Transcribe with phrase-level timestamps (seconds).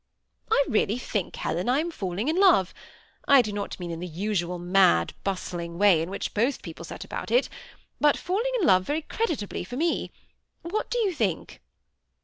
[0.49, 2.73] ^ I really think, Helen, I am falling in love?
[3.27, 7.03] I do not mean in the usual mad, bustling way in which most people set
[7.05, 7.49] about it;
[7.99, 10.11] but falling in love very creditably for me.
[10.63, 11.61] What do you think